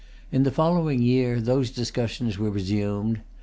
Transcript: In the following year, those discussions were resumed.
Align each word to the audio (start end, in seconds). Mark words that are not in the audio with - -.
In 0.31 0.41
the 0.41 0.49
following 0.51 1.03
year, 1.03 1.39
those 1.39 1.69
discussions 1.69 2.39
were 2.39 2.49
resumed. 2.49 3.21